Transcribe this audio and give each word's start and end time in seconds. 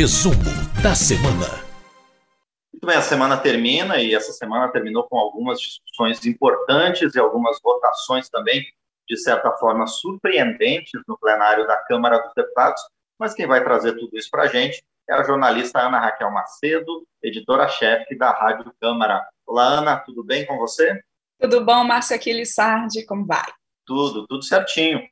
Resumo 0.00 0.34
da 0.82 0.94
semana. 0.94 1.62
Muito 2.72 2.86
bem, 2.86 2.96
a 2.96 3.02
semana 3.02 3.36
termina 3.36 4.00
e 4.00 4.14
essa 4.14 4.32
semana 4.32 4.72
terminou 4.72 5.06
com 5.06 5.18
algumas 5.18 5.60
discussões 5.60 6.24
importantes 6.24 7.14
e 7.14 7.18
algumas 7.18 7.60
votações 7.62 8.30
também, 8.30 8.64
de 9.06 9.18
certa 9.18 9.52
forma, 9.58 9.86
surpreendentes 9.86 11.02
no 11.06 11.18
plenário 11.18 11.66
da 11.66 11.76
Câmara 11.76 12.18
dos 12.18 12.32
Deputados. 12.34 12.80
Mas 13.18 13.34
quem 13.34 13.46
vai 13.46 13.62
trazer 13.62 13.92
tudo 13.92 14.16
isso 14.16 14.30
para 14.30 14.44
a 14.44 14.46
gente 14.46 14.82
é 15.06 15.12
a 15.12 15.22
jornalista 15.22 15.80
Ana 15.80 16.00
Raquel 16.00 16.30
Macedo, 16.30 17.06
editora-chefe 17.22 18.16
da 18.16 18.30
Rádio 18.30 18.72
Câmara. 18.80 19.22
Olá, 19.46 19.66
Ana, 19.66 19.98
tudo 19.98 20.24
bem 20.24 20.46
com 20.46 20.56
você? 20.56 20.98
Tudo 21.38 21.62
bom, 21.62 21.84
Márcia 21.84 22.16
Aquilissardi, 22.16 23.04
como 23.04 23.26
vai? 23.26 23.44
Tudo, 23.84 24.26
tudo 24.26 24.42
certinho. 24.42 25.06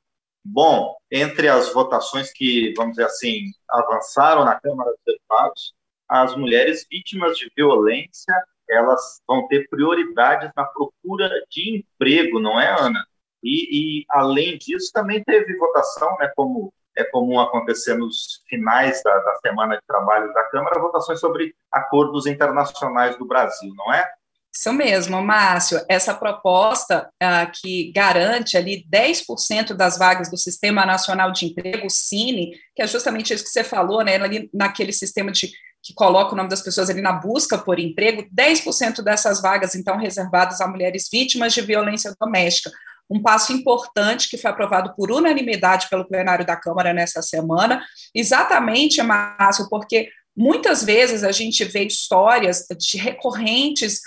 Bom, 0.51 0.97
entre 1.11 1.47
as 1.47 1.73
votações 1.75 2.33
que, 2.33 2.73
vamos 2.75 2.93
dizer 2.93 3.05
assim, 3.05 3.51
avançaram 3.69 4.47
na 4.47 4.59
Câmara 4.59 4.91
dos 4.91 5.01
Deputados, 5.07 5.75
as 6.09 6.35
mulheres 6.35 6.87
vítimas 6.91 7.37
de 7.37 7.53
violência, 7.55 8.35
elas 8.69 9.21
vão 9.27 9.47
ter 9.47 9.69
prioridades 9.69 10.51
na 10.57 10.65
procura 10.65 11.31
de 11.51 11.79
emprego, 11.79 12.41
não 12.41 12.59
é, 12.59 12.81
Ana? 12.81 13.05
E, 13.43 14.01
e 14.01 14.05
além 14.09 14.57
disso, 14.57 14.91
também 14.93 15.23
teve 15.23 15.55
votação, 15.59 16.17
né, 16.19 16.33
como 16.35 16.73
é 16.97 17.05
comum 17.05 17.39
acontecer 17.39 17.95
nos 17.95 18.43
finais 18.49 19.03
da, 19.03 19.19
da 19.19 19.37
semana 19.37 19.77
de 19.77 19.83
trabalho 19.87 20.33
da 20.33 20.45
Câmara, 20.45 20.81
votações 20.81 21.21
sobre 21.21 21.55
acordos 21.71 22.27
internacionais 22.27 23.17
do 23.19 23.27
Brasil, 23.27 23.73
não 23.77 23.93
é? 23.93 24.11
Isso 24.59 24.73
mesmo, 24.73 25.23
Márcio. 25.23 25.81
Essa 25.89 26.13
proposta 26.13 27.09
ah, 27.23 27.47
que 27.47 27.93
garante 27.93 28.57
ali 28.57 28.85
10% 28.93 29.73
das 29.73 29.97
vagas 29.97 30.29
do 30.29 30.37
Sistema 30.37 30.85
Nacional 30.85 31.31
de 31.31 31.47
Emprego, 31.47 31.87
o 31.87 31.91
Cine, 31.91 32.51
que 32.75 32.83
é 32.83 32.87
justamente 32.89 33.33
isso 33.33 33.45
que 33.45 33.51
você 33.51 33.63
falou, 33.63 34.03
né? 34.03 34.17
Ali 34.17 34.51
naquele 34.53 34.93
sistema 34.93 35.31
de 35.31 35.49
que 35.81 35.95
coloca 35.95 36.33
o 36.33 36.37
nome 36.37 36.49
das 36.49 36.61
pessoas 36.61 36.91
ali 36.91 37.01
na 37.01 37.13
busca 37.13 37.57
por 37.57 37.79
emprego, 37.79 38.27
10% 38.35 39.01
dessas 39.01 39.41
vagas, 39.41 39.77
então, 39.77 39.97
reservadas 39.97 40.61
a 40.61 40.67
mulheres 40.67 41.09
vítimas 41.11 41.55
de 41.55 41.61
violência 41.61 42.13
doméstica 42.21 42.73
um 43.11 43.23
passo 43.23 43.55
importante 43.55 44.29
que 44.29 44.37
foi 44.37 44.51
aprovado 44.51 44.93
por 44.95 45.11
unanimidade 45.11 45.89
pelo 45.89 46.07
plenário 46.07 46.45
da 46.45 46.57
Câmara 46.57 46.93
nessa 46.93 47.23
semana, 47.23 47.83
exatamente, 48.15 49.01
Márcio, 49.01 49.67
porque 49.71 50.11
muitas 50.37 50.85
vezes 50.85 51.25
a 51.25 51.33
gente 51.33 51.65
vê 51.65 51.85
histórias 51.85 52.67
de 52.79 52.99
recorrentes 52.99 54.01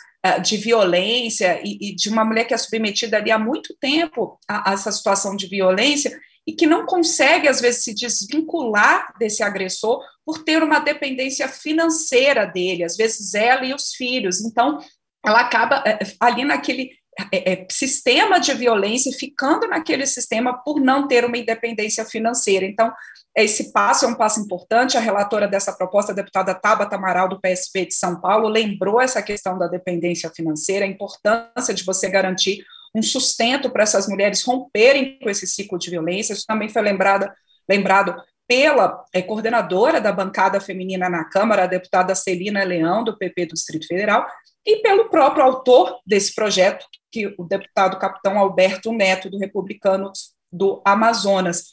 de 0.43 0.57
violência 0.57 1.59
e, 1.63 1.89
e, 1.89 1.95
de 1.95 2.09
uma 2.09 2.23
mulher 2.23 2.45
que 2.45 2.53
é 2.53 2.57
submetida 2.57 3.17
ali 3.17 3.31
há 3.31 3.39
muito 3.39 3.75
tempo 3.79 4.39
a, 4.47 4.69
a 4.69 4.73
essa 4.73 4.91
situação 4.91 5.35
de 5.35 5.47
violência 5.47 6.17
e 6.45 6.53
que 6.53 6.65
não 6.65 6.85
consegue, 6.85 7.47
às 7.47 7.61
vezes, 7.61 7.83
se 7.83 7.93
desvincular 7.93 9.13
desse 9.17 9.43
agressor 9.43 10.03
por 10.25 10.43
ter 10.43 10.63
uma 10.63 10.79
dependência 10.79 11.47
financeira 11.47 12.45
dele, 12.45 12.83
às 12.83 12.95
vezes 12.95 13.33
ela 13.33 13.65
e 13.65 13.73
os 13.73 13.93
filhos. 13.93 14.41
Então, 14.41 14.79
ela 15.25 15.41
acaba 15.41 15.83
eh, 15.85 15.99
ali 16.19 16.43
naquele 16.43 16.91
é, 17.31 17.53
é, 17.53 17.67
sistema 17.69 18.39
de 18.39 18.53
violência 18.53 19.11
ficando 19.11 19.67
naquele 19.67 20.05
sistema 20.05 20.57
por 20.63 20.79
não 20.79 21.07
ter 21.07 21.25
uma 21.25 21.37
independência 21.37 22.05
financeira. 22.05 22.65
Então, 22.65 22.91
esse 23.35 23.71
passo 23.71 24.05
é 24.05 24.07
um 24.07 24.15
passo 24.15 24.39
importante. 24.39 24.97
A 24.97 25.01
relatora 25.01 25.47
dessa 25.47 25.73
proposta, 25.73 26.11
a 26.11 26.15
deputada 26.15 26.55
Tabata 26.55 26.95
Amaral, 26.95 27.27
do 27.27 27.39
PSB 27.39 27.87
de 27.87 27.95
São 27.95 28.19
Paulo, 28.19 28.47
lembrou 28.47 29.01
essa 29.01 29.21
questão 29.21 29.57
da 29.57 29.67
dependência 29.67 30.29
financeira, 30.29 30.85
a 30.85 30.87
importância 30.87 31.73
de 31.73 31.83
você 31.83 32.09
garantir 32.09 32.63
um 32.95 33.01
sustento 33.01 33.69
para 33.69 33.83
essas 33.83 34.07
mulheres 34.07 34.43
romperem 34.43 35.19
com 35.19 35.29
esse 35.29 35.47
ciclo 35.47 35.77
de 35.77 35.89
violência. 35.89 36.33
Isso 36.33 36.45
também 36.45 36.69
foi 36.69 36.81
lembrada, 36.81 37.33
lembrado 37.69 38.15
pela 38.47 39.05
é, 39.13 39.21
coordenadora 39.21 40.01
da 40.01 40.11
bancada 40.11 40.59
feminina 40.59 41.09
na 41.09 41.23
Câmara, 41.25 41.63
a 41.63 41.67
deputada 41.67 42.13
Celina 42.15 42.63
Leão, 42.63 43.03
do 43.03 43.17
PP 43.17 43.45
do 43.45 43.53
Distrito 43.53 43.87
Federal, 43.87 44.27
e 44.65 44.77
pelo 44.77 45.09
próprio 45.09 45.43
autor 45.43 45.99
desse 46.05 46.33
projeto, 46.33 46.85
que 47.11 47.33
o 47.37 47.43
deputado 47.43 47.99
capitão 47.99 48.37
Alberto 48.37 48.91
Neto, 48.91 49.29
do 49.29 49.37
Republicanos 49.37 50.31
do 50.51 50.81
Amazonas. 50.85 51.65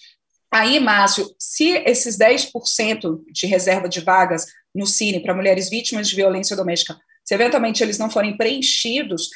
Aí, 0.50 0.80
Márcio, 0.80 1.28
se 1.38 1.70
esses 1.84 2.16
10% 2.16 3.22
de 3.30 3.46
reserva 3.46 3.88
de 3.88 4.00
vagas 4.00 4.46
no 4.74 4.86
Cine 4.86 5.20
para 5.20 5.34
mulheres 5.34 5.68
vítimas 5.68 6.08
de 6.08 6.16
violência 6.16 6.56
doméstica, 6.56 6.96
se 7.24 7.34
eventualmente 7.34 7.82
eles 7.82 7.98
não 7.98 8.10
forem 8.10 8.36
preenchidos, 8.36 9.28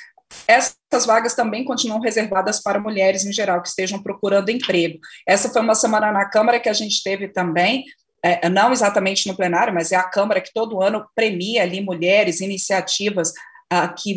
essas 0.46 1.04
vagas 1.04 1.34
também 1.34 1.64
continuam 1.64 2.00
reservadas 2.00 2.62
para 2.62 2.80
mulheres 2.80 3.24
em 3.24 3.32
geral 3.32 3.60
que 3.60 3.68
estejam 3.68 4.02
procurando 4.02 4.50
emprego. 4.50 4.98
Essa 5.26 5.50
foi 5.50 5.60
uma 5.60 5.74
semana 5.74 6.10
na 6.10 6.24
Câmara 6.28 6.58
que 6.58 6.68
a 6.68 6.72
gente 6.72 7.02
teve 7.02 7.28
também, 7.28 7.84
é, 8.22 8.48
não 8.48 8.72
exatamente 8.72 9.26
no 9.26 9.36
plenário, 9.36 9.74
mas 9.74 9.92
é 9.92 9.96
a 9.96 10.04
Câmara 10.04 10.40
que 10.40 10.52
todo 10.52 10.80
ano 10.80 11.06
premia 11.14 11.62
ali 11.62 11.80
mulheres, 11.80 12.40
iniciativas 12.40 13.32
que 13.96 14.14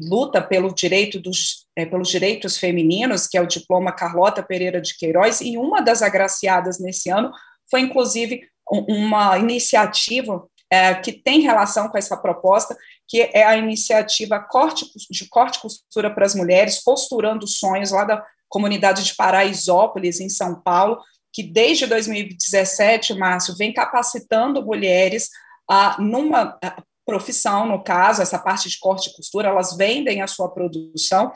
luta, 0.00 0.42
pelo 0.42 0.74
direito 0.74 1.20
dos, 1.20 1.66
é, 1.76 1.86
pelos 1.86 2.08
direitos 2.08 2.58
femininos, 2.58 3.26
que 3.26 3.38
é 3.38 3.40
o 3.40 3.46
diploma 3.46 3.92
Carlota 3.92 4.42
Pereira 4.42 4.80
de 4.80 4.96
Queiroz, 4.96 5.40
e 5.40 5.56
uma 5.56 5.80
das 5.80 6.02
agraciadas 6.02 6.80
nesse 6.80 7.08
ano 7.08 7.30
foi, 7.70 7.80
inclusive, 7.80 8.40
uma 8.68 9.38
iniciativa 9.38 10.44
é, 10.70 10.94
que 10.94 11.12
tem 11.12 11.40
relação 11.40 11.88
com 11.88 11.96
essa 11.96 12.16
proposta, 12.16 12.76
que 13.06 13.30
é 13.32 13.44
a 13.44 13.56
iniciativa 13.56 14.40
corte, 14.40 14.86
de 15.10 15.28
corte 15.28 15.60
costura 15.60 16.12
para 16.12 16.26
as 16.26 16.34
mulheres, 16.34 16.82
costurando 16.82 17.46
sonhos, 17.46 17.92
lá 17.92 18.04
da 18.04 18.24
comunidade 18.48 19.04
de 19.04 19.14
Paraisópolis, 19.14 20.20
em 20.20 20.28
São 20.28 20.60
Paulo, 20.60 20.98
que 21.34 21.42
desde 21.42 21.86
2017, 21.86 23.12
Márcio, 23.14 23.56
vem 23.56 23.72
capacitando 23.72 24.64
mulheres 24.64 25.28
a, 25.68 26.00
numa 26.00 26.56
profissão, 27.04 27.66
no 27.66 27.82
caso, 27.82 28.22
essa 28.22 28.38
parte 28.38 28.68
de 28.68 28.78
corte 28.78 29.10
e 29.10 29.16
costura, 29.16 29.48
elas 29.48 29.76
vendem 29.76 30.22
a 30.22 30.28
sua 30.28 30.48
produção 30.48 31.32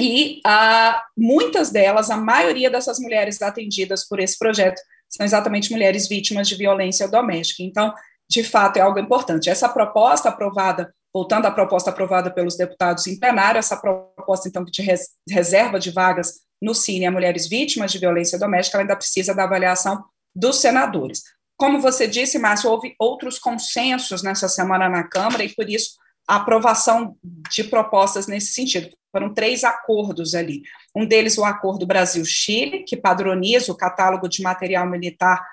e 0.00 0.40
a, 0.44 1.04
muitas 1.16 1.70
delas, 1.70 2.10
a 2.10 2.16
maioria 2.16 2.70
dessas 2.70 2.98
mulheres 2.98 3.40
atendidas 3.42 4.08
por 4.08 4.18
esse 4.18 4.38
projeto, 4.38 4.80
são 5.08 5.24
exatamente 5.24 5.70
mulheres 5.70 6.08
vítimas 6.08 6.48
de 6.48 6.56
violência 6.56 7.06
doméstica. 7.06 7.62
Então, 7.62 7.92
de 8.28 8.42
fato, 8.42 8.78
é 8.78 8.80
algo 8.80 8.98
importante. 8.98 9.50
Essa 9.50 9.68
proposta 9.68 10.30
aprovada, 10.30 10.92
voltando 11.14 11.46
à 11.46 11.50
proposta 11.50 11.90
aprovada 11.90 12.28
pelos 12.30 12.56
deputados 12.56 13.06
em 13.06 13.18
plenário, 13.18 13.58
essa 13.58 13.76
proposta, 13.76 14.48
então, 14.48 14.64
de 14.64 14.82
reserva 15.30 15.78
de 15.78 15.92
vagas 15.92 16.40
no 16.60 16.74
Cine 16.74 17.06
a 17.06 17.10
mulheres 17.10 17.46
vítimas 17.46 17.92
de 17.92 17.98
violência 17.98 18.38
doméstica, 18.38 18.76
ela 18.76 18.82
ainda 18.82 18.96
precisa 18.96 19.32
da 19.32 19.44
avaliação 19.44 20.04
dos 20.34 20.60
senadores. 20.60 21.22
Como 21.56 21.80
você 21.80 22.08
disse, 22.08 22.38
Márcio, 22.38 22.68
houve 22.68 22.96
outros 22.98 23.38
consensos 23.38 24.24
nessa 24.24 24.48
semana 24.48 24.88
na 24.88 25.04
Câmara 25.04 25.44
e, 25.44 25.54
por 25.54 25.70
isso, 25.70 25.92
a 26.26 26.36
aprovação 26.36 27.16
de 27.50 27.62
propostas 27.62 28.26
nesse 28.26 28.52
sentido. 28.52 28.90
Foram 29.12 29.32
três 29.32 29.62
acordos 29.62 30.34
ali. 30.34 30.62
Um 30.96 31.06
deles, 31.06 31.38
o 31.38 31.44
Acordo 31.44 31.86
Brasil-Chile, 31.86 32.82
que 32.82 32.96
padroniza 32.96 33.70
o 33.70 33.76
catálogo 33.76 34.28
de 34.28 34.42
material 34.42 34.88
militar 34.90 35.46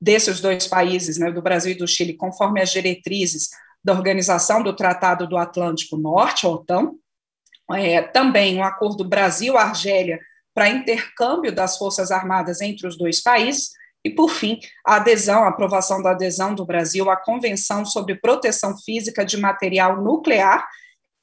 desses 0.00 0.40
dois 0.40 0.68
países, 0.68 1.18
né, 1.18 1.32
do 1.32 1.42
Brasil 1.42 1.72
e 1.72 1.76
do 1.76 1.88
Chile, 1.88 2.14
conforme 2.14 2.60
as 2.60 2.70
diretrizes 2.70 3.48
da 3.84 3.92
Organização 3.92 4.62
do 4.62 4.74
Tratado 4.74 5.26
do 5.26 5.36
Atlântico 5.36 5.96
Norte, 5.96 6.46
OTAN. 6.46 6.92
É, 7.72 8.02
também 8.02 8.58
um 8.58 8.64
acordo 8.64 9.04
Brasil-Argélia 9.04 10.20
para 10.54 10.68
intercâmbio 10.68 11.52
das 11.52 11.78
Forças 11.78 12.10
Armadas 12.10 12.60
entre 12.60 12.86
os 12.86 12.96
dois 12.96 13.22
países. 13.22 13.70
E, 14.04 14.10
por 14.10 14.30
fim, 14.30 14.58
a 14.84 14.96
adesão, 14.96 15.44
a 15.44 15.48
aprovação 15.48 16.02
da 16.02 16.10
adesão 16.10 16.54
do 16.54 16.66
Brasil 16.66 17.08
à 17.08 17.16
Convenção 17.16 17.84
sobre 17.84 18.16
Proteção 18.16 18.76
Física 18.76 19.24
de 19.24 19.36
Material 19.36 20.02
Nuclear, 20.02 20.66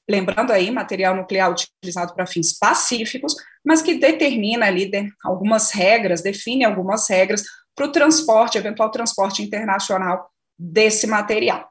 lembrando 0.10 0.52
aí, 0.52 0.72
material 0.72 1.16
nuclear 1.16 1.52
utilizado 1.52 2.16
para 2.16 2.26
fins 2.26 2.58
pacíficos, 2.58 3.36
mas 3.64 3.82
que 3.82 4.00
determina 4.00 4.66
ali 4.66 4.90
algumas 5.24 5.72
regras, 5.72 6.24
define 6.24 6.66
algumas 6.66 7.08
regras 7.08 7.44
para 7.76 7.86
o 7.86 7.92
transporte, 7.92 8.58
eventual 8.58 8.90
transporte 8.90 9.44
internacional 9.44 10.30
desse 10.58 11.06
material. 11.06 11.69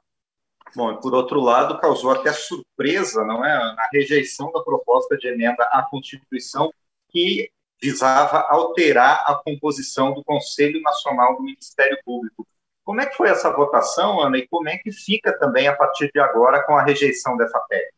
Bom, 0.74 0.96
por 0.96 1.14
outro 1.14 1.40
lado, 1.40 1.78
causou 1.80 2.10
até 2.10 2.32
surpresa, 2.32 3.24
não 3.24 3.44
é, 3.44 3.52
a 3.52 3.88
rejeição 3.92 4.52
da 4.52 4.60
proposta 4.60 5.16
de 5.16 5.28
emenda 5.28 5.64
à 5.64 5.82
Constituição 5.88 6.72
que 7.10 7.50
visava 7.80 8.46
alterar 8.48 9.24
a 9.26 9.34
composição 9.34 10.12
do 10.12 10.22
Conselho 10.24 10.80
Nacional 10.82 11.36
do 11.36 11.42
Ministério 11.42 11.98
Público. 12.04 12.46
Como 12.84 13.00
é 13.00 13.06
que 13.06 13.16
foi 13.16 13.28
essa 13.28 13.52
votação, 13.52 14.20
Ana, 14.20 14.38
e 14.38 14.48
como 14.48 14.68
é 14.68 14.78
que 14.78 14.90
fica 14.90 15.36
também 15.38 15.68
a 15.68 15.76
partir 15.76 16.10
de 16.12 16.20
agora 16.20 16.64
com 16.64 16.76
a 16.76 16.82
rejeição 16.82 17.36
dessa 17.36 17.58
PEC? 17.68 17.88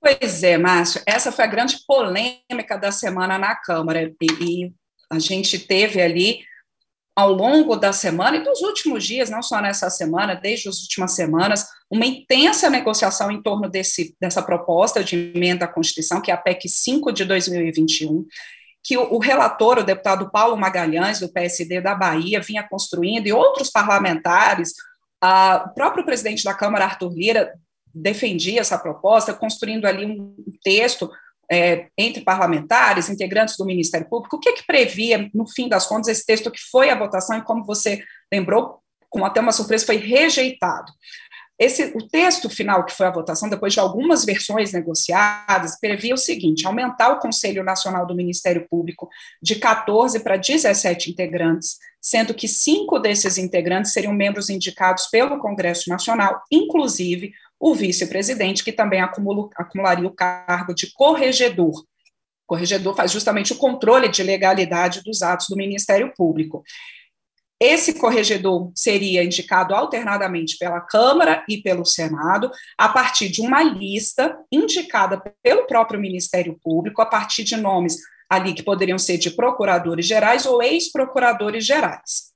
Pois 0.00 0.42
é, 0.42 0.56
Márcio, 0.56 1.02
essa 1.06 1.32
foi 1.32 1.44
a 1.44 1.48
grande 1.48 1.78
polêmica 1.86 2.78
da 2.78 2.92
semana 2.92 3.38
na 3.38 3.56
Câmara, 3.56 4.02
e, 4.02 4.16
e 4.40 4.72
a 5.10 5.18
gente 5.18 5.58
teve 5.58 6.00
ali 6.00 6.44
ao 7.18 7.32
longo 7.32 7.74
da 7.74 7.92
semana 7.92 8.36
e 8.36 8.44
dos 8.44 8.60
últimos 8.60 9.04
dias, 9.04 9.28
não 9.28 9.42
só 9.42 9.60
nessa 9.60 9.90
semana, 9.90 10.36
desde 10.36 10.68
as 10.68 10.82
últimas 10.82 11.16
semanas, 11.16 11.66
uma 11.90 12.06
intensa 12.06 12.70
negociação 12.70 13.28
em 13.28 13.42
torno 13.42 13.68
desse, 13.68 14.14
dessa 14.20 14.40
proposta 14.40 15.02
de 15.02 15.32
emenda 15.34 15.64
à 15.64 15.68
Constituição, 15.68 16.20
que 16.20 16.30
é 16.30 16.34
a 16.34 16.36
PEC 16.36 16.68
5 16.68 17.10
de 17.10 17.24
2021, 17.24 18.24
que 18.84 18.96
o, 18.96 19.14
o 19.14 19.18
relator, 19.18 19.78
o 19.78 19.82
deputado 19.82 20.30
Paulo 20.30 20.56
Magalhães, 20.56 21.18
do 21.18 21.28
PSD 21.28 21.80
da 21.80 21.92
Bahia, 21.92 22.40
vinha 22.40 22.62
construindo, 22.62 23.26
e 23.26 23.32
outros 23.32 23.68
parlamentares, 23.68 24.74
A, 25.20 25.66
o 25.68 25.74
próprio 25.74 26.04
presidente 26.04 26.44
da 26.44 26.54
Câmara, 26.54 26.84
Arthur 26.84 27.12
Lira, 27.12 27.52
defendia 27.92 28.60
essa 28.60 28.78
proposta, 28.78 29.34
construindo 29.34 29.86
ali 29.86 30.06
um 30.06 30.36
texto 30.62 31.10
é, 31.50 31.86
entre 31.96 32.22
parlamentares, 32.22 33.08
integrantes 33.08 33.56
do 33.56 33.64
Ministério 33.64 34.08
Público. 34.08 34.36
O 34.36 34.40
que, 34.40 34.52
que 34.52 34.66
previa, 34.66 35.30
no 35.32 35.46
fim 35.46 35.68
das 35.68 35.86
contas, 35.86 36.08
esse 36.08 36.26
texto 36.26 36.50
que 36.50 36.60
foi 36.70 36.90
à 36.90 36.98
votação 36.98 37.38
e, 37.38 37.42
como 37.42 37.64
você 37.64 38.02
lembrou, 38.32 38.80
com 39.08 39.24
até 39.24 39.40
uma 39.40 39.52
surpresa, 39.52 39.86
foi 39.86 39.96
rejeitado. 39.96 40.92
Esse, 41.58 41.92
o 41.96 42.06
texto 42.06 42.48
final 42.48 42.84
que 42.84 42.94
foi 42.94 43.06
a 43.06 43.10
votação, 43.10 43.48
depois 43.48 43.72
de 43.72 43.80
algumas 43.80 44.24
versões 44.24 44.72
negociadas, 44.72 45.78
previa 45.80 46.14
o 46.14 46.18
seguinte: 46.18 46.64
aumentar 46.64 47.08
o 47.08 47.18
Conselho 47.18 47.64
Nacional 47.64 48.06
do 48.06 48.14
Ministério 48.14 48.68
Público 48.68 49.08
de 49.42 49.56
14 49.56 50.20
para 50.20 50.36
17 50.36 51.10
integrantes, 51.10 51.78
sendo 52.00 52.32
que 52.32 52.46
cinco 52.46 53.00
desses 53.00 53.38
integrantes 53.38 53.92
seriam 53.92 54.12
membros 54.12 54.48
indicados 54.48 55.08
pelo 55.08 55.40
Congresso 55.40 55.90
Nacional, 55.90 56.40
inclusive 56.48 57.32
o 57.60 57.74
vice-presidente, 57.74 58.62
que 58.62 58.72
também 58.72 59.00
acumula, 59.00 59.48
acumularia 59.56 60.06
o 60.06 60.14
cargo 60.14 60.74
de 60.74 60.92
corregedor. 60.92 61.80
O 61.80 61.84
corregedor 62.46 62.94
faz 62.94 63.12
justamente 63.12 63.52
o 63.52 63.56
controle 63.56 64.08
de 64.08 64.22
legalidade 64.22 65.02
dos 65.02 65.22
atos 65.22 65.48
do 65.48 65.56
Ministério 65.56 66.12
Público. 66.16 66.62
Esse 67.60 67.94
corregedor 67.94 68.70
seria 68.74 69.24
indicado 69.24 69.74
alternadamente 69.74 70.56
pela 70.58 70.80
Câmara 70.80 71.44
e 71.48 71.60
pelo 71.60 71.84
Senado, 71.84 72.50
a 72.78 72.88
partir 72.88 73.28
de 73.28 73.40
uma 73.40 73.62
lista 73.64 74.38
indicada 74.50 75.20
pelo 75.42 75.66
próprio 75.66 76.00
Ministério 76.00 76.56
Público, 76.62 77.02
a 77.02 77.06
partir 77.06 77.42
de 77.42 77.56
nomes 77.56 77.96
ali 78.30 78.54
que 78.54 78.62
poderiam 78.62 78.98
ser 78.98 79.18
de 79.18 79.30
procuradores 79.30 80.06
gerais 80.06 80.46
ou 80.46 80.62
ex-procuradores 80.62 81.64
gerais. 81.64 82.28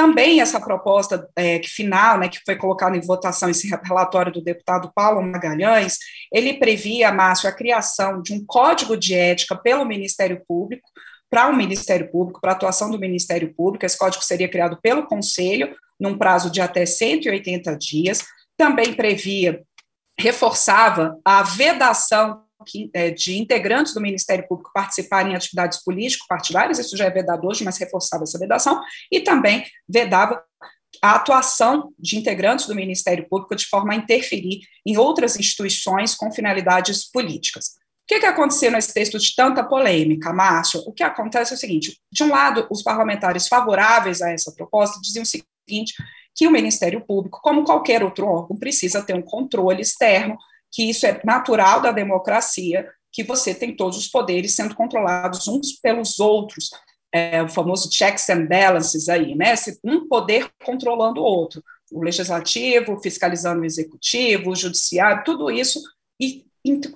Também 0.00 0.40
essa 0.40 0.58
proposta 0.58 1.28
é, 1.36 1.60
final, 1.62 2.18
né, 2.18 2.26
que 2.30 2.40
foi 2.42 2.56
colocada 2.56 2.96
em 2.96 3.02
votação, 3.02 3.50
esse 3.50 3.68
relatório 3.68 4.32
do 4.32 4.42
deputado 4.42 4.90
Paulo 4.94 5.20
Magalhães, 5.20 5.98
ele 6.32 6.54
previa, 6.54 7.12
Márcio, 7.12 7.46
a 7.46 7.52
criação 7.52 8.22
de 8.22 8.32
um 8.32 8.42
código 8.46 8.96
de 8.96 9.14
ética 9.14 9.54
pelo 9.54 9.84
Ministério 9.84 10.42
Público, 10.48 10.88
para 11.28 11.48
o 11.48 11.54
Ministério 11.54 12.10
Público, 12.10 12.40
para 12.40 12.52
a 12.52 12.54
atuação 12.54 12.90
do 12.90 12.98
Ministério 12.98 13.52
Público. 13.52 13.84
Esse 13.84 13.98
código 13.98 14.24
seria 14.24 14.48
criado 14.48 14.78
pelo 14.80 15.06
Conselho, 15.06 15.76
num 16.00 16.16
prazo 16.16 16.50
de 16.50 16.62
até 16.62 16.86
180 16.86 17.76
dias. 17.76 18.24
Também 18.56 18.94
previa, 18.94 19.60
reforçava 20.18 21.20
a 21.22 21.42
vedação 21.42 22.42
de 23.16 23.38
integrantes 23.38 23.94
do 23.94 24.00
Ministério 24.00 24.46
Público 24.46 24.70
participarem 24.72 25.32
em 25.32 25.36
atividades 25.36 25.82
político-partidárias, 25.82 26.78
isso 26.78 26.96
já 26.96 27.06
é 27.06 27.10
vedado 27.10 27.46
hoje, 27.46 27.64
mas 27.64 27.78
reforçava 27.78 28.24
essa 28.24 28.38
vedação, 28.38 28.80
e 29.10 29.20
também 29.20 29.64
vedava 29.88 30.42
a 31.02 31.14
atuação 31.14 31.92
de 31.98 32.18
integrantes 32.18 32.66
do 32.66 32.74
Ministério 32.74 33.26
Público 33.28 33.54
de 33.54 33.66
forma 33.66 33.92
a 33.92 33.96
interferir 33.96 34.60
em 34.84 34.96
outras 34.96 35.38
instituições 35.38 36.14
com 36.14 36.32
finalidades 36.32 37.10
políticas 37.10 37.80
que, 38.10 38.18
que 38.18 38.26
aconteceu 38.26 38.72
nesse 38.72 38.92
texto 38.92 39.16
de 39.20 39.36
tanta 39.36 39.62
polêmica, 39.62 40.32
Márcio? 40.32 40.82
O 40.84 40.92
que 40.92 41.04
acontece 41.04 41.52
é 41.52 41.56
o 41.56 41.58
seguinte: 41.58 41.96
de 42.10 42.24
um 42.24 42.28
lado, 42.28 42.66
os 42.68 42.82
parlamentares 42.82 43.46
favoráveis 43.46 44.20
a 44.20 44.32
essa 44.32 44.50
proposta 44.50 45.00
diziam 45.00 45.22
o 45.22 45.26
seguinte: 45.26 45.94
que 46.34 46.44
o 46.48 46.50
Ministério 46.50 47.00
Público, 47.06 47.38
como 47.40 47.62
qualquer 47.62 48.02
outro 48.02 48.26
órgão, 48.26 48.56
precisa 48.56 49.00
ter 49.00 49.14
um 49.14 49.22
controle 49.22 49.80
externo, 49.80 50.36
que 50.72 50.88
isso 50.88 51.06
é 51.06 51.20
natural 51.24 51.80
da 51.80 51.92
democracia, 51.92 52.88
que 53.12 53.24
você 53.24 53.54
tem 53.54 53.74
todos 53.74 53.98
os 53.98 54.08
poderes 54.08 54.54
sendo 54.54 54.74
controlados 54.74 55.48
uns 55.48 55.72
pelos 55.72 56.20
outros, 56.20 56.70
é, 57.12 57.42
o 57.42 57.48
famoso 57.48 57.90
checks 57.92 58.28
and 58.30 58.46
balances 58.46 59.08
aí, 59.08 59.34
né? 59.34 59.54
Um 59.84 60.06
poder 60.06 60.48
controlando 60.64 61.20
o 61.20 61.24
outro, 61.24 61.62
o 61.90 62.02
legislativo 62.02 63.00
fiscalizando 63.02 63.62
o 63.62 63.64
executivo, 63.64 64.50
o 64.50 64.56
judiciário, 64.56 65.24
tudo 65.24 65.50
isso, 65.50 65.80
e 66.20 66.44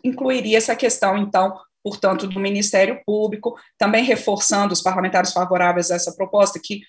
incluiria 0.04 0.58
essa 0.58 0.76
questão, 0.76 1.16
então, 1.18 1.58
portanto, 1.82 2.26
do 2.26 2.38
Ministério 2.38 3.00
Público, 3.04 3.58
também 3.76 4.04
reforçando 4.04 4.72
os 4.72 4.82
parlamentares 4.82 5.32
favoráveis 5.32 5.90
a 5.90 5.96
essa 5.96 6.14
proposta, 6.14 6.60
que 6.62 6.82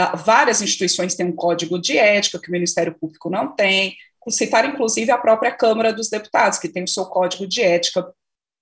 uh, 0.00 0.16
várias 0.16 0.60
instituições 0.60 1.14
têm 1.14 1.26
um 1.26 1.36
código 1.36 1.78
de 1.78 1.96
ética 1.96 2.40
que 2.40 2.48
o 2.48 2.52
Ministério 2.52 2.94
Público 2.98 3.30
não 3.30 3.54
tem, 3.54 3.94
citar 4.30 4.64
inclusive 4.64 5.10
a 5.10 5.18
própria 5.18 5.50
Câmara 5.50 5.92
dos 5.92 6.08
Deputados, 6.08 6.58
que 6.58 6.68
tem 6.68 6.84
o 6.84 6.88
seu 6.88 7.06
código 7.06 7.46
de 7.46 7.62
ética 7.62 8.06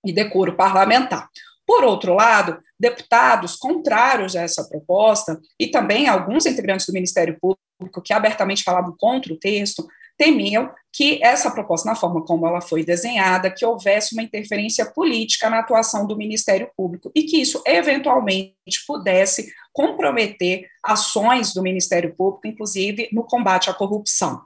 e 0.05 0.12
decoro 0.12 0.57
parlamentar. 0.57 1.29
Por 1.67 1.85
outro 1.85 2.15
lado, 2.15 2.59
deputados 2.79 3.55
contrários 3.55 4.35
a 4.35 4.43
essa 4.43 4.69
proposta, 4.69 5.41
e 5.59 5.69
também 5.69 6.09
alguns 6.09 6.45
integrantes 6.45 6.87
do 6.87 6.93
Ministério 6.93 7.39
Público 7.41 8.03
que 8.03 8.12
abertamente 8.12 8.65
falavam 8.65 8.95
contra 8.99 9.33
o 9.33 9.39
texto, 9.39 9.87
temiam 10.19 10.71
que 10.93 11.19
essa 11.23 11.51
proposta, 11.51 11.89
na 11.89 11.95
forma 11.95 12.23
como 12.25 12.47
ela 12.47 12.61
foi 12.61 12.85
desenhada, 12.85 13.51
que 13.51 13.65
houvesse 13.65 14.15
uma 14.15 14.23
interferência 14.23 14.85
política 14.85 15.49
na 15.49 15.61
atuação 15.61 16.07
do 16.07 16.17
Ministério 16.17 16.71
Público 16.77 17.11
e 17.15 17.23
que 17.23 17.41
isso 17.41 17.62
eventualmente 17.65 18.55
pudesse 18.87 19.51
comprometer 19.73 20.67
ações 20.85 21.55
do 21.55 21.62
Ministério 21.62 22.15
Público, 22.15 22.47
inclusive 22.49 23.09
no 23.12 23.25
combate 23.25 23.71
à 23.71 23.75
corrupção. 23.75 24.43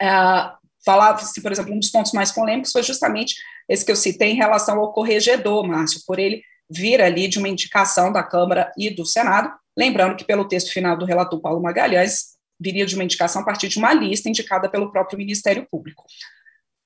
Uh, 0.00 0.62
Falava-se, 0.84 1.40
por 1.40 1.52
exemplo, 1.52 1.72
um 1.72 1.78
dos 1.78 1.90
pontos 1.90 2.12
mais 2.12 2.32
polêmicos 2.32 2.72
foi 2.72 2.82
justamente 2.82 3.36
esse 3.68 3.84
que 3.84 3.92
eu 3.92 3.96
citei 3.96 4.32
em 4.32 4.36
relação 4.36 4.80
ao 4.80 4.92
corregedor, 4.92 5.66
Márcio, 5.66 6.00
por 6.06 6.18
ele 6.18 6.42
vir 6.68 7.00
ali 7.00 7.28
de 7.28 7.38
uma 7.38 7.48
indicação 7.48 8.12
da 8.12 8.22
Câmara 8.22 8.72
e 8.76 8.90
do 8.90 9.06
Senado, 9.06 9.52
lembrando 9.76 10.16
que 10.16 10.24
pelo 10.24 10.48
texto 10.48 10.72
final 10.72 10.96
do 10.96 11.04
relator 11.04 11.40
Paulo 11.40 11.62
Magalhães, 11.62 12.32
viria 12.60 12.84
de 12.84 12.94
uma 12.94 13.04
indicação 13.04 13.42
a 13.42 13.44
partir 13.44 13.68
de 13.68 13.78
uma 13.78 13.92
lista 13.92 14.28
indicada 14.28 14.68
pelo 14.68 14.90
próprio 14.90 15.18
Ministério 15.18 15.66
Público. 15.70 16.04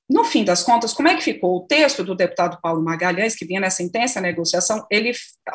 No 0.09 0.23
fim 0.23 0.45
das 0.45 0.63
contas, 0.63 0.93
como 0.93 1.09
é 1.09 1.15
que 1.15 1.21
ficou? 1.21 1.57
O 1.57 1.67
texto 1.67 2.03
do 2.03 2.15
deputado 2.15 2.59
Paulo 2.61 2.81
Magalhães, 2.81 3.35
que 3.35 3.45
vinha 3.45 3.59
nessa 3.59 3.83
intensa 3.83 4.21
negociação, 4.21 4.85
ele 4.89 5.11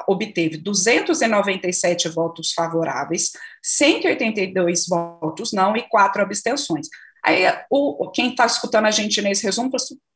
obteve 0.07 0.59
297 0.59 2.09
votos 2.11 2.53
favoráveis, 2.53 3.31
182 3.63 4.87
votos 4.87 5.53
não 5.53 5.75
e 5.77 5.83
quatro 5.89 6.21
abstenções. 6.21 6.89
Aí 7.25 7.45
o, 7.71 8.11
quem 8.11 8.31
está 8.31 8.47
escutando 8.47 8.87
a 8.87 8.91
gente 8.91 9.23
nesse 9.23 9.45
resumo, 9.45 9.71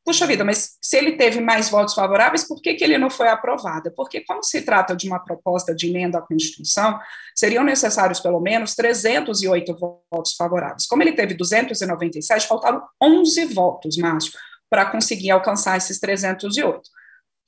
puxa 0.05 0.27
vida, 0.27 0.45
mas 0.45 0.77
se 0.83 0.97
ele 0.97 1.13
teve 1.13 1.41
mais 1.41 1.69
votos 1.69 1.95
favoráveis, 1.95 2.47
por 2.47 2.61
que, 2.61 2.75
que 2.75 2.83
ele 2.83 2.99
não 2.99 3.09
foi 3.09 3.29
aprovado? 3.29 3.93
Porque, 3.95 4.21
como 4.23 4.43
se 4.43 4.63
trata 4.63 4.95
de 4.95 5.07
uma 5.07 5.21
proposta 5.21 5.75
de 5.75 5.89
emenda 5.89 6.19
à 6.19 6.23
Constituição, 6.23 6.99
seriam 7.35 7.63
necessários 7.63 8.19
pelo 8.19 8.41
menos 8.41 8.75
308 8.75 9.77
votos 10.11 10.35
favoráveis. 10.35 10.87
Como 10.87 11.03
ele 11.03 11.13
teve 11.13 11.35
297, 11.35 12.47
faltaram 12.47 12.83
11 13.03 13.45
votos, 13.47 13.97
Márcio, 13.97 14.33
para 14.69 14.87
conseguir 14.87 15.31
alcançar 15.31 15.77
esses 15.77 16.01
308. 16.01 16.81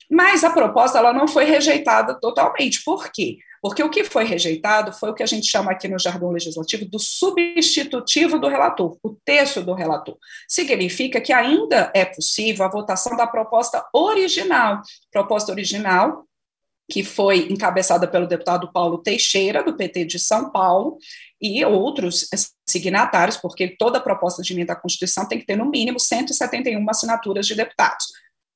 Mas 0.09 0.43
a 0.43 0.49
proposta 0.49 0.97
ela 0.97 1.13
não 1.13 1.27
foi 1.27 1.45
rejeitada 1.45 2.19
totalmente. 2.19 2.83
Por 2.83 3.11
quê? 3.11 3.37
Porque 3.61 3.83
o 3.83 3.89
que 3.89 4.03
foi 4.03 4.23
rejeitado 4.23 4.93
foi 4.93 5.09
o 5.09 5.13
que 5.13 5.21
a 5.21 5.25
gente 5.25 5.47
chama 5.47 5.71
aqui 5.71 5.87
no 5.87 5.99
jargão 5.99 6.31
legislativo 6.31 6.85
do 6.85 6.97
substitutivo 6.97 8.39
do 8.39 8.47
relator, 8.47 8.97
o 9.03 9.15
texto 9.25 9.61
do 9.61 9.73
relator. 9.73 10.17
Significa 10.47 11.19
que 11.19 11.33
ainda 11.33 11.91
é 11.93 12.05
possível 12.05 12.65
a 12.65 12.69
votação 12.69 13.15
da 13.17 13.27
proposta 13.27 13.85
original. 13.93 14.81
Proposta 15.11 15.51
original 15.51 16.25
que 16.89 17.03
foi 17.03 17.47
encabeçada 17.51 18.07
pelo 18.07 18.25
deputado 18.25 18.71
Paulo 18.73 18.97
Teixeira, 18.97 19.63
do 19.63 19.77
PT 19.77 20.05
de 20.05 20.17
São 20.17 20.51
Paulo, 20.51 20.97
e 21.39 21.63
outros 21.63 22.27
signatários, 22.67 23.37
porque 23.37 23.75
toda 23.77 24.01
proposta 24.01 24.41
de 24.41 24.53
emenda 24.53 24.73
à 24.73 24.75
Constituição 24.75 25.27
tem 25.27 25.37
que 25.37 25.45
ter, 25.45 25.55
no 25.55 25.69
mínimo, 25.69 25.99
171 25.99 26.89
assinaturas 26.89 27.45
de 27.45 27.53
deputados. 27.53 28.07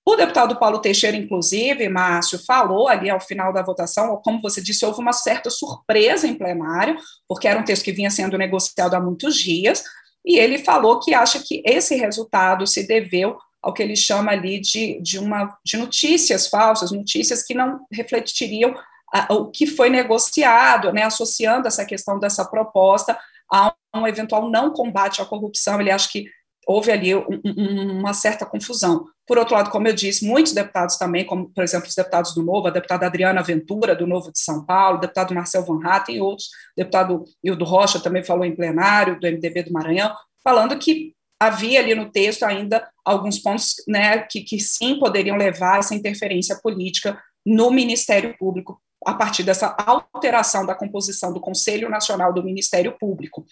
O 0.05 0.15
deputado 0.17 0.59
Paulo 0.59 0.79
Teixeira, 0.79 1.15
inclusive, 1.15 1.87
Márcio, 1.87 2.37
falou 2.45 2.89
ali 2.89 3.09
ao 3.09 3.21
final 3.21 3.53
da 3.53 3.61
votação, 3.61 4.19
como 4.23 4.41
você 4.41 4.61
disse, 4.61 4.85
houve 4.85 4.99
uma 4.99 5.13
certa 5.13 5.49
surpresa 5.49 6.27
em 6.27 6.35
plenário, 6.35 6.97
porque 7.27 7.47
era 7.47 7.59
um 7.59 7.63
texto 7.63 7.85
que 7.85 7.93
vinha 7.93 8.09
sendo 8.09 8.37
negociado 8.37 8.95
há 8.95 8.99
muitos 8.99 9.35
dias, 9.37 9.83
e 10.25 10.37
ele 10.37 10.57
falou 10.57 10.99
que 10.99 11.13
acha 11.13 11.41
que 11.41 11.61
esse 11.65 11.95
resultado 11.95 12.67
se 12.67 12.85
deveu 12.85 13.37
ao 13.61 13.73
que 13.73 13.81
ele 13.81 13.95
chama 13.95 14.31
ali 14.31 14.59
de, 14.59 14.99
de, 15.01 15.17
uma, 15.17 15.57
de 15.65 15.77
notícias 15.77 16.47
falsas, 16.47 16.91
notícias 16.91 17.41
que 17.43 17.53
não 17.53 17.85
refletiriam 17.89 18.75
a, 19.13 19.33
o 19.33 19.49
que 19.51 19.65
foi 19.65 19.89
negociado, 19.89 20.91
né, 20.91 21.03
associando 21.03 21.67
essa 21.67 21.85
questão 21.85 22.19
dessa 22.19 22.43
proposta 22.43 23.17
a 23.49 23.73
um 23.95 24.05
eventual 24.05 24.49
não 24.49 24.73
combate 24.73 25.21
à 25.21 25.25
corrupção. 25.25 25.79
Ele 25.79 25.91
acha 25.91 26.09
que 26.09 26.25
houve 26.67 26.91
ali 26.91 27.15
um, 27.15 27.41
um, 27.45 27.99
uma 27.99 28.13
certa 28.13 28.45
confusão. 28.45 29.05
Por 29.25 29.37
outro 29.37 29.55
lado, 29.55 29.69
como 29.69 29.87
eu 29.87 29.93
disse, 29.93 30.25
muitos 30.25 30.51
deputados 30.51 30.97
também, 30.97 31.25
como, 31.25 31.49
por 31.49 31.63
exemplo, 31.63 31.87
os 31.87 31.95
deputados 31.95 32.33
do 32.33 32.43
Novo, 32.43 32.67
a 32.67 32.71
deputada 32.71 33.05
Adriana 33.05 33.41
Ventura, 33.41 33.95
do 33.95 34.05
Novo 34.05 34.31
de 34.31 34.39
São 34.39 34.65
Paulo, 34.65 34.97
o 34.97 35.01
deputado 35.01 35.33
Marcel 35.33 35.63
Van 35.63 35.79
Hatten 35.83 36.17
e 36.17 36.21
outros, 36.21 36.47
o 36.47 36.81
deputado 36.81 37.23
Hildo 37.43 37.63
Rocha 37.63 37.99
também 37.99 38.23
falou 38.23 38.43
em 38.43 38.55
plenário, 38.55 39.19
do 39.19 39.27
MDB 39.27 39.63
do 39.63 39.71
Maranhão, 39.71 40.13
falando 40.43 40.77
que 40.77 41.13
havia 41.39 41.79
ali 41.79 41.95
no 41.95 42.09
texto 42.11 42.43
ainda 42.43 42.87
alguns 43.03 43.39
pontos 43.39 43.75
né, 43.87 44.19
que, 44.19 44.41
que 44.41 44.59
sim 44.59 44.99
poderiam 44.99 45.37
levar 45.37 45.75
a 45.75 45.79
essa 45.79 45.95
interferência 45.95 46.59
política 46.61 47.21
no 47.45 47.71
Ministério 47.71 48.37
Público, 48.37 48.81
a 49.05 49.13
partir 49.13 49.43
dessa 49.43 49.75
alteração 49.85 50.65
da 50.65 50.75
composição 50.75 51.33
do 51.33 51.41
Conselho 51.41 51.89
Nacional 51.89 52.33
do 52.33 52.43
Ministério 52.43 52.97
Público. 52.97 53.45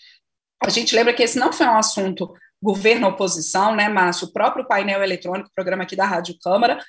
A 0.64 0.70
gente 0.70 0.96
lembra 0.96 1.14
que 1.14 1.24
esse 1.24 1.40
não 1.40 1.52
foi 1.52 1.66
um 1.66 1.78
assunto 1.78 2.34
governo-oposição, 2.62 3.76
né, 3.76 3.90
Márcio? 3.90 4.28
O 4.28 4.34
próprio 4.34 4.68
painel 4.68 5.02
eletrônico, 5.04 5.50
programa 5.56 5.84
aqui 5.84 5.96
da 5.96 6.06
Rádio 6.06 6.38
Câmara, 6.42 6.80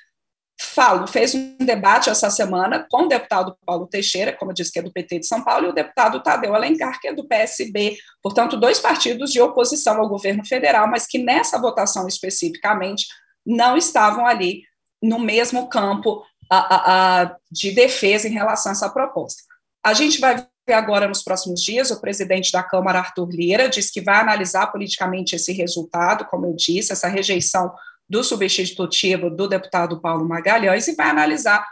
falo, 0.61 1.07
fez 1.07 1.33
um 1.33 1.57
debate 1.59 2.09
essa 2.09 2.29
semana 2.29 2.85
com 2.89 3.03
o 3.03 3.07
deputado 3.07 3.55
Paulo 3.65 3.87
Teixeira, 3.87 4.33
como 4.33 4.51
eu 4.51 4.55
disse, 4.55 4.71
que 4.71 4.79
é 4.79 4.83
do 4.83 4.91
PT 4.91 5.19
de 5.19 5.27
São 5.27 5.43
Paulo, 5.43 5.65
e 5.65 5.69
o 5.69 5.73
deputado 5.73 6.21
Tadeu 6.21 6.53
Alencar, 6.53 6.99
que 6.99 7.07
é 7.07 7.13
do 7.13 7.27
PSB, 7.27 7.97
portanto, 8.21 8.57
dois 8.57 8.79
partidos 8.79 9.31
de 9.31 9.41
oposição 9.41 9.99
ao 9.99 10.09
governo 10.09 10.45
federal, 10.45 10.87
mas 10.87 11.07
que 11.07 11.17
nessa 11.17 11.59
votação 11.59 12.07
especificamente 12.07 13.07
não 13.45 13.75
estavam 13.75 14.25
ali 14.25 14.63
no 15.01 15.19
mesmo 15.19 15.67
campo 15.67 16.23
a, 16.49 16.57
a, 16.57 17.21
a, 17.21 17.35
de 17.51 17.71
defesa 17.71 18.27
em 18.27 18.31
relação 18.31 18.71
a 18.71 18.73
essa 18.73 18.89
proposta. 18.89 19.43
A 19.83 19.93
gente 19.93 20.19
vai 20.19 20.47
agora 20.71 21.07
nos 21.07 21.23
próximos 21.23 21.61
dias, 21.61 21.91
o 21.91 21.99
presidente 21.99 22.51
da 22.51 22.63
Câmara, 22.63 22.99
Arthur 22.99 23.29
Lira, 23.29 23.67
diz 23.67 23.91
que 23.91 24.01
vai 24.01 24.21
analisar 24.21 24.67
politicamente 24.67 25.35
esse 25.35 25.51
resultado, 25.51 26.25
como 26.25 26.45
eu 26.45 26.55
disse, 26.55 26.93
essa 26.93 27.07
rejeição 27.07 27.73
do 28.07 28.23
substitutivo 28.23 29.29
do 29.29 29.47
deputado 29.47 29.99
Paulo 29.99 30.27
Magalhães 30.27 30.87
e 30.87 30.95
vai 30.95 31.09
analisar 31.09 31.67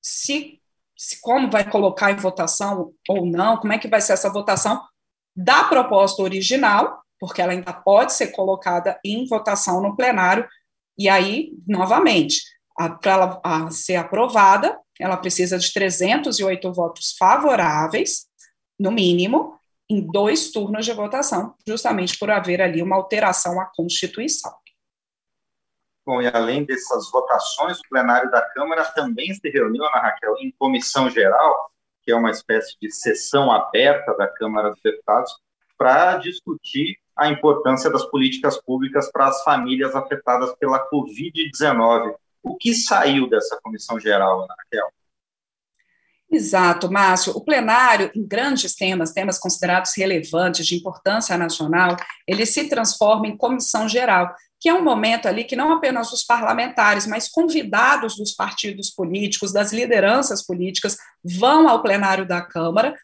se, 0.00 0.60
se 0.96 1.20
como 1.20 1.50
vai 1.50 1.68
colocar 1.68 2.12
em 2.12 2.16
votação 2.16 2.92
ou 3.08 3.26
não, 3.26 3.56
como 3.56 3.72
é 3.72 3.78
que 3.78 3.88
vai 3.88 4.00
ser 4.00 4.12
essa 4.12 4.30
votação 4.30 4.80
da 5.34 5.64
proposta 5.64 6.22
original, 6.22 7.02
porque 7.18 7.42
ela 7.42 7.52
ainda 7.52 7.72
pode 7.72 8.12
ser 8.12 8.28
colocada 8.28 9.00
em 9.04 9.26
votação 9.26 9.80
no 9.80 9.96
plenário, 9.96 10.46
e 10.96 11.08
aí, 11.08 11.52
novamente, 11.66 12.42
para 13.00 13.12
ela 13.12 13.70
ser 13.70 13.96
aprovada, 13.96 14.78
ela 14.98 15.16
precisa 15.16 15.58
de 15.58 15.72
308 15.72 16.72
votos 16.72 17.14
favoráveis, 17.16 18.27
no 18.78 18.90
mínimo, 18.90 19.58
em 19.90 20.00
dois 20.00 20.50
turnos 20.50 20.84
de 20.84 20.92
votação, 20.92 21.54
justamente 21.66 22.18
por 22.18 22.30
haver 22.30 22.60
ali 22.60 22.82
uma 22.82 22.96
alteração 22.96 23.60
à 23.60 23.66
Constituição. 23.66 24.52
Bom, 26.06 26.22
e 26.22 26.26
além 26.26 26.64
dessas 26.64 27.10
votações, 27.10 27.78
o 27.78 27.88
plenário 27.88 28.30
da 28.30 28.40
Câmara 28.40 28.84
também 28.92 29.34
se 29.34 29.48
reuniu, 29.50 29.84
Ana 29.84 30.00
Raquel, 30.00 30.36
em 30.38 30.50
comissão 30.58 31.10
geral, 31.10 31.70
que 32.02 32.10
é 32.10 32.14
uma 32.14 32.30
espécie 32.30 32.76
de 32.80 32.90
sessão 32.90 33.52
aberta 33.52 34.14
da 34.14 34.26
Câmara 34.26 34.70
dos 34.70 34.80
Deputados, 34.82 35.30
para 35.76 36.16
discutir 36.16 36.96
a 37.14 37.28
importância 37.28 37.90
das 37.90 38.04
políticas 38.06 38.56
públicas 38.56 39.10
para 39.12 39.26
as 39.26 39.42
famílias 39.42 39.94
afetadas 39.94 40.54
pela 40.56 40.88
Covid-19. 40.88 42.14
O 42.42 42.56
que 42.56 42.72
saiu 42.72 43.28
dessa 43.28 43.60
comissão 43.62 44.00
geral, 44.00 44.44
Ana 44.44 44.54
Raquel? 44.58 44.88
Exato, 46.30 46.90
Márcio. 46.90 47.32
O 47.34 47.40
plenário, 47.40 48.10
em 48.14 48.26
grandes 48.26 48.74
temas, 48.74 49.12
temas 49.12 49.38
considerados 49.38 49.92
relevantes, 49.96 50.66
de 50.66 50.76
importância 50.76 51.38
nacional, 51.38 51.96
ele 52.26 52.44
se 52.44 52.68
transforma 52.68 53.26
em 53.26 53.36
comissão 53.36 53.88
geral, 53.88 54.34
que 54.60 54.68
é 54.68 54.74
um 54.74 54.84
momento 54.84 55.26
ali 55.26 55.44
que 55.44 55.56
não 55.56 55.72
apenas 55.72 56.12
os 56.12 56.22
parlamentares, 56.22 57.06
mas 57.06 57.28
convidados 57.28 58.16
dos 58.16 58.32
partidos 58.32 58.90
políticos, 58.90 59.52
das 59.52 59.72
lideranças 59.72 60.44
políticas, 60.44 60.98
vão 61.24 61.66
ao 61.66 61.82
plenário 61.82 62.26
da 62.26 62.42
Câmara 62.42 62.94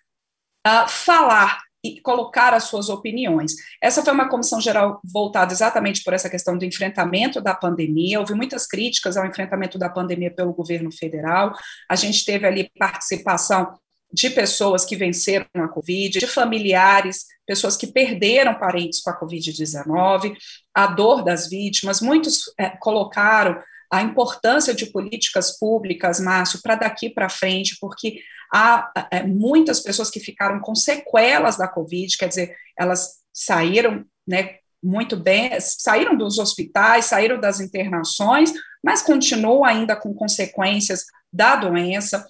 uh, 0.67 0.89
falar 0.89 1.64
e 1.85 2.01
colocar 2.01 2.55
as 2.55 2.65
suas 2.65 2.89
opiniões. 2.89 3.53
Essa 3.81 4.03
foi 4.03 4.13
uma 4.15 4.29
comissão 4.29 4.59
geral 4.59 5.01
voltada 5.05 5.53
exatamente 5.53 6.03
por 6.03 6.15
essa 6.15 6.31
questão 6.31 6.57
do 6.57 6.65
enfrentamento 6.65 7.43
da 7.43 7.55
pandemia. 7.55 8.19
Houve 8.19 8.33
muitas 8.33 8.67
críticas 8.67 9.19
ao 9.19 9.27
enfrentamento 9.27 9.79
da 9.79 9.91
pandemia 9.91 10.35
pelo 10.35 10.55
governo 10.55 10.91
federal. 10.91 11.53
A 11.89 11.95
gente 11.95 12.25
teve 12.25 12.47
ali 12.47 12.71
participação 12.79 13.79
de 14.11 14.31
pessoas 14.31 14.85
que 14.85 14.97
venceram 14.97 15.47
a 15.57 15.69
Covid, 15.69 16.21
de 16.21 16.27
familiares, 16.27 17.27
pessoas 17.47 17.77
que 17.77 17.87
perderam 17.87 18.55
parentes 18.55 19.01
com 19.01 19.11
a 19.11 19.21
Covid-19, 19.21 20.37
a 20.73 20.87
dor 20.87 21.23
das 21.23 21.49
vítimas. 21.49 22.01
Muitos 22.01 22.45
é, 22.59 22.71
colocaram 22.71 23.61
a 23.93 24.03
importância 24.03 24.75
de 24.75 24.87
políticas 24.87 25.59
públicas, 25.59 26.21
Márcio, 26.21 26.61
para 26.63 26.77
daqui 26.77 27.11
para 27.11 27.29
frente, 27.29 27.77
porque 27.81 28.21
há 28.55 29.09
é, 29.11 29.25
muitas 29.25 29.81
pessoas 29.81 30.09
que 30.09 30.21
ficaram 30.21 30.61
com 30.61 30.77
sequelas 30.77 31.57
da 31.57 31.67
Covid, 31.67 32.17
quer 32.17 32.29
dizer, 32.29 32.57
elas 32.79 33.17
saíram, 33.33 34.05
né, 34.25 34.59
muito 34.81 35.17
bem, 35.17 35.51
saíram 35.61 36.17
dos 36.17 36.39
hospitais, 36.39 37.07
saíram 37.07 37.41
das 37.41 37.59
internações, 37.59 38.53
mas 38.81 39.03
continuam 39.03 39.65
ainda 39.65 39.97
com 39.97 40.15
consequências 40.15 41.05
da 41.33 41.57
doença. 41.57 42.25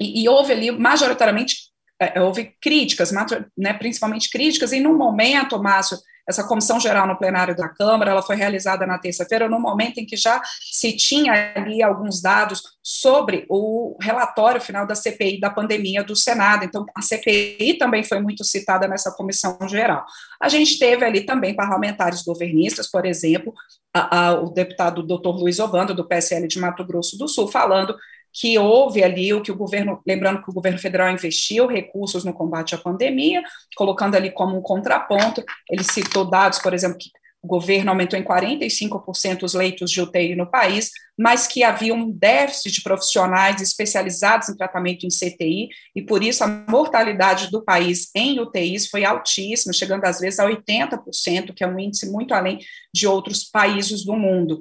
E, 0.00 0.24
e 0.24 0.28
houve 0.28 0.52
ali, 0.52 0.72
majoritariamente, 0.72 1.70
é, 2.00 2.20
houve 2.20 2.56
críticas, 2.60 3.12
né, 3.56 3.72
principalmente 3.74 4.30
críticas, 4.30 4.72
e 4.72 4.80
no 4.80 4.98
momento, 4.98 5.62
Márcio, 5.62 5.98
essa 6.28 6.44
comissão 6.44 6.80
geral 6.80 7.06
no 7.06 7.18
plenário 7.18 7.54
da 7.54 7.68
Câmara, 7.68 8.10
ela 8.10 8.22
foi 8.22 8.36
realizada 8.36 8.86
na 8.86 8.98
terça-feira, 8.98 9.48
no 9.48 9.60
momento 9.60 9.98
em 9.98 10.06
que 10.06 10.16
já 10.16 10.40
se 10.72 10.96
tinha 10.96 11.52
ali 11.54 11.82
alguns 11.82 12.22
dados 12.22 12.62
sobre 12.82 13.46
o 13.48 13.96
relatório 14.00 14.60
final 14.60 14.86
da 14.86 14.94
CPI 14.94 15.38
da 15.40 15.50
pandemia 15.50 16.02
do 16.02 16.16
Senado. 16.16 16.64
Então, 16.64 16.84
a 16.94 17.02
CPI 17.02 17.76
também 17.78 18.02
foi 18.02 18.20
muito 18.20 18.44
citada 18.44 18.88
nessa 18.88 19.12
comissão 19.12 19.58
geral. 19.68 20.04
A 20.40 20.48
gente 20.48 20.78
teve 20.78 21.04
ali 21.04 21.22
também 21.22 21.54
parlamentares 21.54 22.22
governistas, 22.22 22.90
por 22.90 23.04
exemplo, 23.04 23.52
a, 23.92 24.28
a, 24.28 24.40
o 24.40 24.50
deputado 24.50 25.02
doutor 25.02 25.36
Luiz 25.36 25.58
Obando, 25.58 25.94
do 25.94 26.06
PSL 26.06 26.48
de 26.48 26.58
Mato 26.58 26.84
Grosso 26.84 27.16
do 27.16 27.28
Sul, 27.28 27.48
falando 27.48 27.96
que 28.34 28.58
houve 28.58 29.04
ali 29.04 29.32
o 29.32 29.40
que 29.40 29.52
o 29.52 29.56
governo, 29.56 30.02
lembrando 30.04 30.42
que 30.42 30.50
o 30.50 30.52
governo 30.52 30.78
federal 30.78 31.08
investiu 31.12 31.68
recursos 31.68 32.24
no 32.24 32.32
combate 32.34 32.74
à 32.74 32.78
pandemia, 32.78 33.40
colocando 33.76 34.16
ali 34.16 34.30
como 34.32 34.58
um 34.58 34.62
contraponto, 34.62 35.42
ele 35.70 35.84
citou 35.84 36.28
dados, 36.28 36.58
por 36.58 36.74
exemplo, 36.74 36.98
que 36.98 37.10
o 37.40 37.46
governo 37.46 37.90
aumentou 37.90 38.18
em 38.18 38.24
45% 38.24 39.42
os 39.42 39.52
leitos 39.52 39.90
de 39.90 40.00
UTI 40.00 40.34
no 40.34 40.50
país, 40.50 40.90
mas 41.16 41.46
que 41.46 41.62
havia 41.62 41.94
um 41.94 42.10
déficit 42.10 42.72
de 42.72 42.82
profissionais 42.82 43.60
especializados 43.60 44.48
em 44.48 44.56
tratamento 44.56 45.06
em 45.06 45.10
CTI, 45.10 45.68
e 45.94 46.02
por 46.02 46.24
isso 46.24 46.42
a 46.42 46.48
mortalidade 46.48 47.50
do 47.50 47.62
país 47.62 48.10
em 48.14 48.40
UTIs 48.40 48.88
foi 48.88 49.04
altíssima, 49.04 49.74
chegando 49.74 50.04
às 50.06 50.18
vezes 50.18 50.40
a 50.40 50.46
80%, 50.48 51.52
que 51.54 51.62
é 51.62 51.68
um 51.68 51.78
índice 51.78 52.10
muito 52.10 52.32
além 52.32 52.58
de 52.92 53.06
outros 53.06 53.44
países 53.44 54.04
do 54.04 54.16
mundo. 54.16 54.58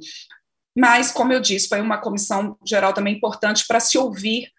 Mas, 0.75 1.11
como 1.11 1.31
eu 1.31 1.39
disse, 1.39 1.67
foi 1.67 1.81
uma 1.81 1.99
comissão 1.99 2.57
geral 2.65 2.93
também 2.93 3.15
importante 3.15 3.65
para 3.67 3.79
se 3.79 3.97
ouvir 3.97 4.51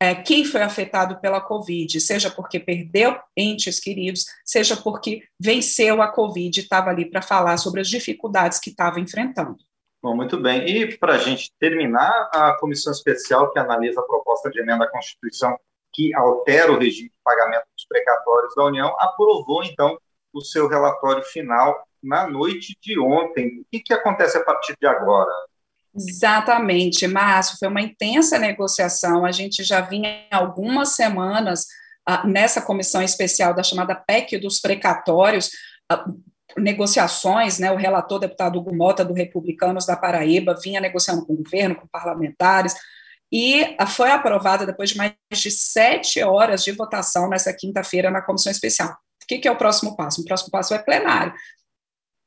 é, 0.00 0.14
quem 0.14 0.44
foi 0.44 0.60
afetado 0.60 1.20
pela 1.20 1.40
Covid, 1.40 2.00
seja 2.00 2.30
porque 2.30 2.60
perdeu 2.60 3.16
entes 3.36 3.80
queridos, 3.80 4.26
seja 4.44 4.76
porque 4.76 5.22
venceu 5.40 6.02
a 6.02 6.08
Covid 6.08 6.58
e 6.58 6.62
estava 6.62 6.90
ali 6.90 7.08
para 7.08 7.22
falar 7.22 7.56
sobre 7.56 7.80
as 7.80 7.88
dificuldades 7.88 8.58
que 8.58 8.70
estava 8.70 9.00
enfrentando. 9.00 9.56
Bom, 10.02 10.14
muito 10.14 10.36
bem. 10.36 10.66
E 10.68 10.98
para 10.98 11.14
a 11.14 11.18
gente 11.18 11.50
terminar, 11.58 12.28
a 12.32 12.54
comissão 12.58 12.92
especial 12.92 13.50
que 13.50 13.58
analisa 13.58 14.00
a 14.00 14.04
proposta 14.04 14.50
de 14.50 14.60
emenda 14.60 14.84
à 14.84 14.90
Constituição 14.90 15.56
que 15.94 16.12
altera 16.14 16.72
o 16.72 16.78
regime 16.78 17.08
de 17.08 17.16
pagamento 17.24 17.64
dos 17.74 17.86
precatórios 17.88 18.54
da 18.54 18.64
União 18.64 18.94
aprovou, 18.98 19.62
então, 19.62 19.96
o 20.32 20.40
seu 20.42 20.68
relatório 20.68 21.22
final 21.22 21.86
na 22.02 22.28
noite 22.28 22.76
de 22.82 22.98
ontem. 22.98 23.60
O 23.60 23.66
que, 23.70 23.80
que 23.80 23.94
acontece 23.94 24.36
a 24.36 24.44
partir 24.44 24.76
de 24.78 24.86
agora? 24.86 25.32
Exatamente, 25.96 27.06
Márcio, 27.06 27.56
foi 27.58 27.68
uma 27.68 27.80
intensa 27.80 28.38
negociação. 28.38 29.24
A 29.24 29.30
gente 29.30 29.62
já 29.62 29.80
vinha 29.80 30.26
algumas 30.30 30.90
semanas 30.90 31.66
ah, 32.06 32.26
nessa 32.26 32.60
comissão 32.60 33.02
especial 33.02 33.54
da 33.54 33.62
chamada 33.62 33.94
PEC 33.94 34.38
dos 34.38 34.60
precatórios, 34.60 35.50
ah, 35.90 36.04
negociações, 36.56 37.58
né, 37.58 37.70
o 37.72 37.76
relator 37.76 38.18
deputado 38.18 38.58
Hugo 38.58 38.74
Mota, 38.74 39.04
do 39.04 39.14
Republicanos 39.14 39.86
da 39.86 39.96
Paraíba, 39.96 40.58
vinha 40.60 40.80
negociando 40.80 41.24
com 41.24 41.32
o 41.32 41.36
governo, 41.36 41.76
com 41.76 41.86
parlamentares, 41.86 42.74
e 43.32 43.74
ah, 43.78 43.86
foi 43.86 44.10
aprovada 44.10 44.66
depois 44.66 44.90
de 44.90 44.96
mais 44.96 45.14
de 45.32 45.50
sete 45.50 46.22
horas 46.22 46.62
de 46.62 46.72
votação 46.72 47.28
nessa 47.28 47.52
quinta-feira 47.52 48.10
na 48.10 48.22
comissão 48.22 48.50
especial. 48.50 48.90
O 48.90 49.26
que, 49.26 49.38
que 49.38 49.48
é 49.48 49.50
o 49.50 49.56
próximo 49.56 49.96
passo? 49.96 50.20
O 50.20 50.24
próximo 50.24 50.50
passo 50.50 50.74
é 50.74 50.78
plenário. 50.78 51.32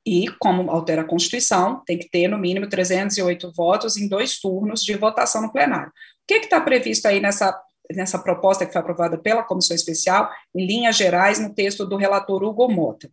E, 0.08 0.30
como 0.40 0.72
altera 0.72 1.02
a 1.02 1.06
Constituição, 1.06 1.84
tem 1.86 2.00
que 2.00 2.10
ter, 2.10 2.30
no 2.30 2.38
mínimo, 2.38 2.70
308 2.70 3.52
votos 3.54 3.98
em 3.98 4.08
dois 4.08 4.40
turnos 4.40 4.82
de 4.82 4.96
votação 4.96 5.42
no 5.42 5.52
plenário. 5.52 5.90
O 5.90 5.92
que 6.26 6.36
está 6.36 6.62
previsto 6.62 7.08
aí 7.08 7.20
nessa, 7.20 7.54
nessa 7.92 8.18
proposta 8.18 8.66
que 8.66 8.72
foi 8.72 8.80
aprovada 8.80 9.18
pela 9.18 9.44
Comissão 9.44 9.76
Especial, 9.76 10.30
em 10.56 10.66
linhas 10.66 10.96
gerais, 10.96 11.42
no 11.42 11.54
texto 11.54 11.86
do 11.86 11.98
relator 11.98 12.42
Hugo 12.42 12.72
Mota? 12.72 13.12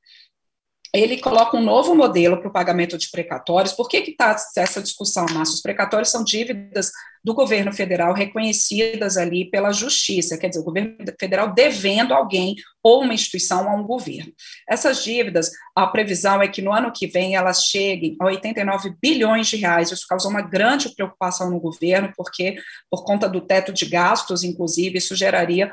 Ele 0.94 1.18
coloca 1.18 1.56
um 1.56 1.62
novo 1.62 1.94
modelo 1.94 2.38
para 2.38 2.48
o 2.48 2.52
pagamento 2.52 2.96
de 2.96 3.10
precatórios. 3.10 3.72
Por 3.72 3.88
que 3.88 3.96
está 3.96 4.36
essa 4.56 4.80
discussão, 4.80 5.26
Márcio? 5.32 5.56
Os 5.56 5.60
precatórios 5.60 6.10
são 6.10 6.22
dívidas 6.22 6.92
do 7.24 7.34
governo 7.34 7.72
federal 7.72 8.12
reconhecidas 8.12 9.16
ali 9.16 9.50
pela 9.50 9.72
justiça, 9.72 10.38
quer 10.38 10.48
dizer, 10.48 10.60
o 10.60 10.64
governo 10.64 10.94
federal 11.18 11.52
devendo 11.52 12.14
alguém 12.14 12.54
ou 12.82 13.02
uma 13.02 13.14
instituição 13.14 13.68
a 13.68 13.74
um 13.74 13.82
governo. 13.82 14.30
Essas 14.68 15.02
dívidas, 15.02 15.50
a 15.74 15.86
previsão 15.86 16.40
é 16.40 16.46
que 16.46 16.62
no 16.62 16.72
ano 16.72 16.92
que 16.92 17.06
vem 17.06 17.34
elas 17.34 17.64
cheguem 17.64 18.14
a 18.20 18.26
89 18.26 18.94
bilhões 19.00 19.48
de 19.48 19.56
reais. 19.56 19.90
Isso 19.90 20.06
causou 20.06 20.30
uma 20.30 20.42
grande 20.42 20.94
preocupação 20.94 21.50
no 21.50 21.58
governo, 21.58 22.12
porque 22.14 22.56
por 22.90 23.04
conta 23.04 23.28
do 23.28 23.40
teto 23.40 23.72
de 23.72 23.86
gastos, 23.86 24.44
inclusive, 24.44 24.98
isso 24.98 25.16
geraria 25.16 25.72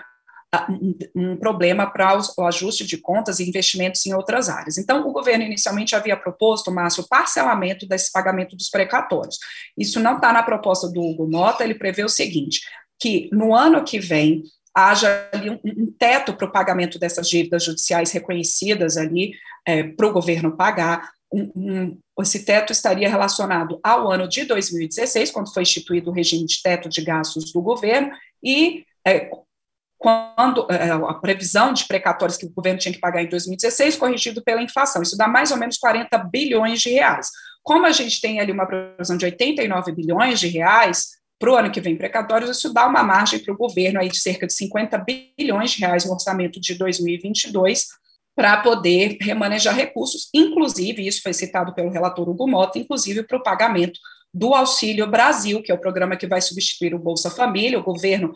um 1.16 1.38
problema 1.38 1.90
para 1.90 2.20
o 2.38 2.46
ajuste 2.46 2.86
de 2.86 2.98
contas 2.98 3.40
e 3.40 3.48
investimentos 3.48 4.06
em 4.06 4.14
outras 4.14 4.50
áreas. 4.50 4.78
Então, 4.78 5.08
o 5.08 5.14
governo 5.14 5.46
inicialmente 5.46 5.96
havia 5.96 6.18
proposto, 6.18 6.72
Márcio, 6.72 7.04
o 7.04 7.08
parcelamento 7.08 7.88
desse 7.88 8.12
pagamento 8.12 8.56
dos 8.56 8.70
precatórios. 8.70 9.38
Isso 9.78 10.00
não 10.00 10.16
está 10.16 10.34
na 10.34 10.44
proposta 10.44 10.90
do 10.90 11.02
Hugo 11.02 11.30
Mota, 11.30 11.64
ele 11.64 11.76
prevê 11.76 12.04
o 12.04 12.10
seguinte, 12.10 12.62
que 13.00 13.30
no 13.32 13.56
ano 13.56 13.84
que 13.84 14.00
vem 14.00 14.44
haja 14.76 15.30
ali 15.34 15.50
um, 15.50 15.92
teto 15.98 16.34
para 16.34 16.48
o 16.48 16.52
pagamento 16.52 17.00
dessas 17.00 17.28
dívidas 17.28 17.64
judiciais 17.64 18.12
reconhecidas 18.12 18.98
ali 18.98 19.34
é, 19.66 19.84
para 19.84 20.08
o 20.08 20.14
governo 20.14 20.56
pagar, 20.56 21.10
um, 21.32 21.52
um, 21.56 22.00
esse 22.20 22.44
teto 22.44 22.72
estaria 22.72 23.10
relacionado 23.10 23.80
ao 23.82 24.12
ano 24.12 24.28
de 24.28 24.44
2016, 24.44 25.32
quando 25.32 25.54
foi 25.54 25.64
instituído 25.64 26.10
o 26.10 26.14
regime 26.14 26.46
de 26.46 26.62
teto 26.62 26.90
de 26.90 27.02
gastos 27.02 27.52
do 27.54 27.62
governo, 27.62 28.12
e 28.44 28.86
é, 29.06 29.30
quando 30.02 30.66
é, 30.72 30.90
a 30.90 31.14
previsão 31.14 31.72
de 31.72 31.86
precatórios 31.86 32.36
que 32.36 32.48
o 32.48 32.50
governo 32.50 32.80
tinha 32.80 32.92
que 32.92 33.00
pagar 33.00 33.22
em 33.22 33.30
2016, 33.30 33.98
corrigido 33.98 34.44
pela 34.44 34.60
inflação. 34.60 35.04
Isso 35.04 35.16
dá 35.16 35.28
mais 35.28 35.52
ou 35.52 35.58
menos 35.58 35.78
40 35.78 36.18
bilhões 36.18 36.82
de 36.82 36.90
reais. 36.90 37.28
Como 37.62 37.86
a 37.86 37.92
gente 37.92 38.20
tem 38.20 38.40
ali 38.40 38.52
uma 38.52 38.66
previsão 38.66 39.16
de 39.16 39.26
89 39.26 39.92
bilhões 39.92 40.40
de 40.40 40.48
reais 40.48 41.10
para 41.38 41.52
o 41.52 41.56
ano 41.56 41.70
que 41.70 41.80
vem 41.80 41.96
precatórios, 41.96 42.50
isso 42.50 42.74
dá 42.74 42.88
uma 42.88 43.04
margem 43.04 43.38
para 43.38 43.54
o 43.54 43.58
governo 43.58 44.00
aí 44.00 44.10
de 44.10 44.18
cerca 44.18 44.48
de 44.48 44.54
50 44.54 45.06
bilhões 45.38 45.70
de 45.70 45.82
reais 45.82 46.04
no 46.04 46.14
orçamento 46.14 46.60
de 46.60 46.74
2022 46.74 47.86
para 48.36 48.58
poder 48.58 49.18
remanejar 49.22 49.76
recursos, 49.76 50.30
inclusive, 50.34 51.06
isso 51.06 51.22
foi 51.22 51.34
citado 51.34 51.76
pelo 51.76 51.92
relator 51.92 52.28
Hugo 52.28 52.48
Mota, 52.48 52.80
inclusive 52.80 53.22
para 53.22 53.38
o 53.38 53.44
pagamento 53.44 54.00
do 54.34 54.56
Auxílio 54.56 55.06
Brasil, 55.06 55.62
que 55.62 55.72
é 55.72 55.76
o 55.76 55.80
programa 55.80 56.16
que 56.16 56.26
vai 56.26 56.42
substituir 56.42 56.96
o 56.96 57.00
Bolsa 57.00 57.30
Família. 57.30 57.78
O 57.78 57.84
governo 57.84 58.34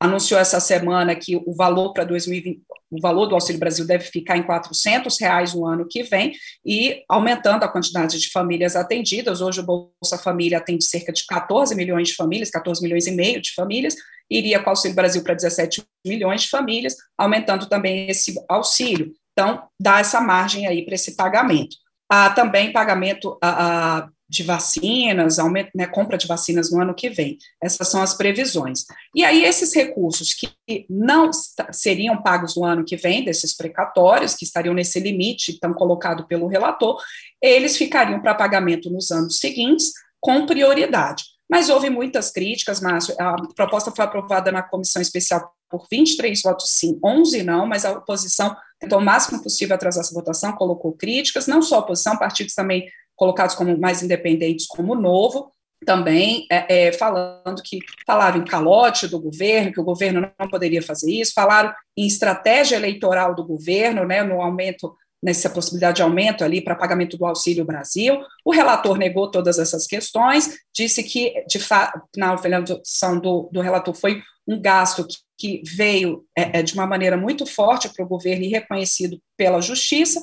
anunciou 0.00 0.38
essa 0.38 0.60
semana 0.60 1.14
que 1.14 1.36
o 1.36 1.54
valor 1.54 1.92
para 1.92 2.04
2020, 2.04 2.62
o 2.90 3.00
valor 3.00 3.26
do 3.26 3.34
Auxílio 3.34 3.58
Brasil 3.58 3.86
deve 3.86 4.04
ficar 4.04 4.36
em 4.36 4.42
400 4.42 5.18
reais 5.20 5.54
no 5.54 5.66
ano 5.66 5.86
que 5.88 6.02
vem 6.02 6.32
e 6.64 7.02
aumentando 7.08 7.64
a 7.64 7.68
quantidade 7.68 8.20
de 8.20 8.30
famílias 8.30 8.76
atendidas. 8.76 9.40
Hoje 9.40 9.60
o 9.60 9.64
Bolsa 9.64 10.18
Família 10.18 10.58
atende 10.58 10.84
cerca 10.84 11.12
de 11.12 11.24
14 11.26 11.74
milhões 11.74 12.08
de 12.08 12.14
famílias, 12.14 12.50
14 12.50 12.82
milhões 12.82 13.06
e 13.06 13.12
meio 13.12 13.40
de 13.40 13.52
famílias, 13.54 13.94
iria 14.30 14.58
com 14.58 14.66
o 14.66 14.70
Auxílio 14.70 14.94
Brasil 14.94 15.22
para 15.22 15.34
17 15.34 15.82
milhões 16.06 16.42
de 16.42 16.48
famílias, 16.48 16.96
aumentando 17.18 17.66
também 17.66 18.08
esse 18.08 18.34
auxílio. 18.48 19.12
Então, 19.32 19.66
dá 19.80 19.98
essa 19.98 20.20
margem 20.20 20.66
aí 20.66 20.84
para 20.84 20.94
esse 20.94 21.16
pagamento. 21.16 21.76
Há 22.08 22.30
também 22.30 22.72
pagamento 22.72 23.36
a, 23.42 23.98
a 23.98 24.08
de 24.28 24.42
vacinas, 24.42 25.36
né, 25.74 25.86
compra 25.86 26.16
de 26.16 26.26
vacinas 26.26 26.70
no 26.70 26.80
ano 26.80 26.94
que 26.94 27.10
vem. 27.10 27.36
Essas 27.62 27.88
são 27.88 28.02
as 28.02 28.14
previsões. 28.14 28.84
E 29.14 29.24
aí, 29.24 29.44
esses 29.44 29.74
recursos 29.74 30.32
que 30.32 30.48
não 30.88 31.30
seriam 31.70 32.22
pagos 32.22 32.56
no 32.56 32.64
ano 32.64 32.84
que 32.84 32.96
vem, 32.96 33.24
desses 33.24 33.54
precatórios, 33.54 34.34
que 34.34 34.44
estariam 34.44 34.74
nesse 34.74 34.98
limite, 34.98 35.52
então 35.52 35.74
colocado 35.74 36.26
pelo 36.26 36.46
relator, 36.46 37.00
eles 37.42 37.76
ficariam 37.76 38.20
para 38.20 38.34
pagamento 38.34 38.90
nos 38.90 39.10
anos 39.10 39.38
seguintes, 39.38 39.92
com 40.20 40.46
prioridade. 40.46 41.24
Mas 41.48 41.68
houve 41.68 41.90
muitas 41.90 42.30
críticas, 42.30 42.80
Márcio. 42.80 43.14
A 43.20 43.36
proposta 43.54 43.92
foi 43.94 44.04
aprovada 44.04 44.50
na 44.50 44.62
comissão 44.62 45.02
especial 45.02 45.52
por 45.68 45.86
23 45.90 46.40
votos 46.40 46.70
sim, 46.70 46.98
11 47.04 47.42
não, 47.42 47.66
mas 47.66 47.84
a 47.84 47.92
oposição 47.92 48.56
tentou 48.78 48.98
o 48.98 49.04
máximo 49.04 49.42
possível 49.42 49.74
atrasar 49.74 50.02
essa 50.02 50.14
votação, 50.14 50.52
colocou 50.52 50.92
críticas, 50.92 51.46
não 51.46 51.60
só 51.60 51.76
a 51.76 51.78
oposição, 51.80 52.16
partidos 52.16 52.54
também 52.54 52.88
colocados 53.16 53.54
como 53.54 53.78
mais 53.78 54.02
independentes, 54.02 54.66
como 54.66 54.94
novo, 54.94 55.52
também 55.84 56.46
é, 56.50 56.86
é, 56.86 56.92
falando 56.92 57.62
que 57.62 57.78
falava 58.06 58.38
em 58.38 58.44
calote 58.44 59.06
do 59.06 59.20
governo, 59.20 59.72
que 59.72 59.80
o 59.80 59.84
governo 59.84 60.32
não 60.38 60.48
poderia 60.48 60.82
fazer 60.82 61.12
isso, 61.12 61.32
falaram 61.34 61.72
em 61.96 62.06
estratégia 62.06 62.76
eleitoral 62.76 63.34
do 63.34 63.44
governo, 63.44 64.04
né, 64.04 64.22
no 64.22 64.40
aumento, 64.40 64.94
nessa 65.22 65.48
possibilidade 65.48 65.96
de 65.96 66.02
aumento 66.02 66.42
ali 66.42 66.60
para 66.60 66.74
pagamento 66.74 67.16
do 67.16 67.26
Auxílio 67.26 67.64
Brasil. 67.64 68.18
O 68.44 68.52
relator 68.52 68.96
negou 68.96 69.30
todas 69.30 69.58
essas 69.58 69.86
questões, 69.86 70.56
disse 70.74 71.02
que, 71.02 71.44
de 71.46 71.58
fato, 71.58 72.00
na 72.16 72.32
avaliação 72.32 73.18
do, 73.20 73.48
do 73.52 73.60
relator, 73.60 73.94
foi 73.94 74.22
um 74.46 74.60
gasto 74.60 75.06
que, 75.06 75.16
que 75.38 75.62
veio 75.64 76.24
é, 76.36 76.60
é 76.60 76.62
de 76.62 76.74
uma 76.74 76.86
maneira 76.86 77.16
muito 77.16 77.46
forte 77.46 77.88
para 77.88 78.04
o 78.04 78.08
governo 78.08 78.44
e 78.44 78.48
reconhecido 78.48 79.18
pela 79.36 79.60
justiça, 79.60 80.20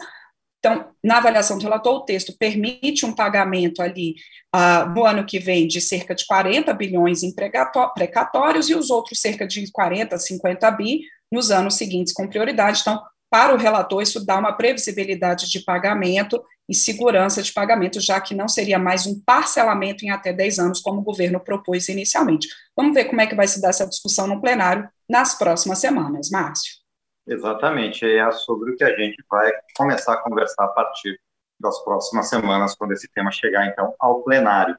então, 0.63 0.91
na 1.03 1.17
avaliação 1.17 1.57
do 1.57 1.63
relator, 1.63 1.95
o 1.95 2.05
texto 2.05 2.37
permite 2.37 3.03
um 3.03 3.11
pagamento 3.11 3.81
ali 3.81 4.13
uh, 4.55 4.87
no 4.93 5.03
ano 5.03 5.25
que 5.25 5.39
vem 5.39 5.67
de 5.67 5.81
cerca 5.81 6.13
de 6.13 6.23
40 6.27 6.71
bilhões 6.75 7.23
em 7.23 7.33
precatórios 7.33 8.69
e 8.69 8.75
os 8.75 8.91
outros 8.91 9.19
cerca 9.19 9.47
de 9.47 9.71
40, 9.71 10.15
50 10.19 10.69
bi 10.69 11.01
nos 11.31 11.49
anos 11.49 11.73
seguintes 11.73 12.13
com 12.13 12.27
prioridade. 12.27 12.81
Então, 12.81 13.01
para 13.27 13.55
o 13.55 13.57
relator, 13.57 14.03
isso 14.03 14.23
dá 14.23 14.37
uma 14.37 14.53
previsibilidade 14.53 15.49
de 15.49 15.61
pagamento 15.61 16.39
e 16.69 16.75
segurança 16.75 17.41
de 17.41 17.51
pagamento, 17.51 17.99
já 17.99 18.21
que 18.21 18.35
não 18.35 18.47
seria 18.47 18.77
mais 18.77 19.07
um 19.07 19.19
parcelamento 19.19 20.05
em 20.05 20.11
até 20.11 20.31
10 20.31 20.59
anos, 20.59 20.79
como 20.79 21.01
o 21.01 21.03
governo 21.03 21.39
propôs 21.39 21.89
inicialmente. 21.89 22.47
Vamos 22.77 22.93
ver 22.93 23.05
como 23.05 23.21
é 23.21 23.25
que 23.25 23.35
vai 23.35 23.47
se 23.47 23.59
dar 23.59 23.69
essa 23.69 23.87
discussão 23.87 24.27
no 24.27 24.39
plenário 24.39 24.87
nas 25.09 25.33
próximas 25.33 25.79
semanas, 25.79 26.29
Márcio. 26.29 26.80
Exatamente, 27.27 28.05
é 28.05 28.31
sobre 28.31 28.71
o 28.71 28.75
que 28.75 28.83
a 28.83 28.95
gente 28.97 29.23
vai 29.29 29.51
começar 29.77 30.13
a 30.13 30.17
conversar 30.17 30.65
a 30.65 30.69
partir 30.69 31.19
das 31.59 31.79
próximas 31.83 32.27
semanas, 32.27 32.75
quando 32.75 32.93
esse 32.93 33.07
tema 33.07 33.31
chegar, 33.31 33.67
então, 33.67 33.93
ao 33.99 34.23
plenário. 34.23 34.75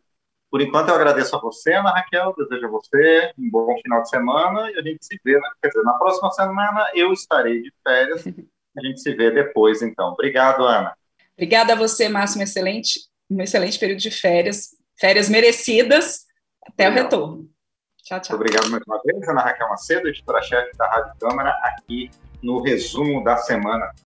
Por 0.50 0.60
enquanto, 0.60 0.88
eu 0.88 0.96
agradeço 0.96 1.34
a 1.34 1.40
você, 1.40 1.72
Ana 1.72 1.92
Raquel, 1.92 2.34
desejo 2.36 2.66
a 2.66 2.70
você 2.70 3.32
um 3.38 3.48
bom 3.48 3.74
final 3.80 4.02
de 4.02 4.10
semana 4.10 4.70
e 4.70 4.78
a 4.78 4.82
gente 4.82 5.04
se 5.04 5.18
vê, 5.24 5.34
né? 5.34 5.48
quer 5.62 5.68
dizer, 5.68 5.82
na 5.82 5.94
próxima 5.94 6.30
semana 6.32 6.90
eu 6.94 7.12
estarei 7.12 7.62
de 7.62 7.72
férias, 7.82 8.26
a 8.26 8.84
gente 8.84 9.00
se 9.00 9.14
vê 9.14 9.30
depois, 9.30 9.80
então. 9.80 10.08
Obrigado, 10.08 10.64
Ana. 10.64 10.94
Obrigada 11.34 11.72
a 11.72 11.76
você, 11.76 12.08
Márcio, 12.08 12.40
um 12.40 12.42
excelente, 12.42 13.00
um 13.30 13.40
excelente 13.40 13.78
período 13.78 14.00
de 14.00 14.10
férias, 14.10 14.76
férias 15.00 15.30
merecidas, 15.30 16.26
até 16.66 16.88
Legal. 16.88 16.92
o 16.92 17.04
retorno. 17.04 17.50
Tchau, 18.02 18.20
tchau. 18.20 18.36
Muito 18.36 18.50
obrigado 18.50 18.70
mais 18.70 18.82
uma 18.86 19.00
vez, 19.02 19.28
Ana 19.28 19.42
Raquel 19.42 19.68
Macedo, 19.70 20.08
editora-chefe 20.08 20.76
da 20.76 20.86
Rádio 20.86 21.14
Câmara, 21.18 21.50
aqui 21.62 22.10
no 22.42 22.60
resumo 22.60 23.22
da 23.22 23.36
semana. 23.36 23.92